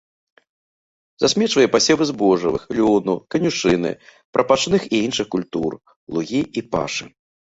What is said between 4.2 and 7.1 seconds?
прапашных і іншых культур, лугі і пашы.